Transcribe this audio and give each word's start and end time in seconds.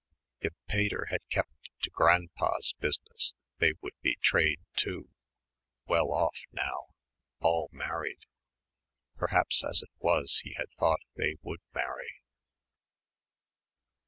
If 0.39 0.53
Pater 0.67 1.05
had 1.11 1.19
kept 1.29 1.69
to 1.83 1.91
Grandpa's 1.91 2.73
business 2.79 3.35
they 3.59 3.73
would 3.83 3.93
be 4.01 4.15
trade, 4.15 4.59
too 4.75 5.11
well 5.85 6.09
off, 6.11 6.33
now 6.51 6.87
all 7.39 7.69
married. 7.71 8.25
Perhaps 9.17 9.63
as 9.63 9.83
it 9.83 9.91
was 9.99 10.39
he 10.39 10.55
had 10.57 10.71
thought 10.79 11.01
they 11.15 11.35
would 11.43 11.61
marry. 11.75 12.23